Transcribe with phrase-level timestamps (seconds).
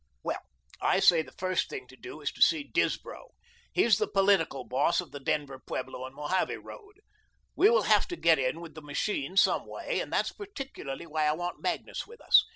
[0.23, 0.39] "Well,
[0.81, 3.27] I say the first thing to do is to see Disbrow.
[3.71, 7.01] He's the political boss of the Denver, Pueblo, and Mojave road.
[7.55, 11.27] We will have to get in with the machine some way and that's particularly why
[11.27, 12.43] I want Magnus with us.